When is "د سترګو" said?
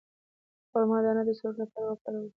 1.27-1.59